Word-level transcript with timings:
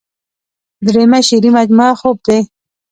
دريمه 0.85 1.19
شعري 1.27 1.49
مجموعه 1.57 1.93
خوب 1.99 2.17
دے۔ 2.27 2.37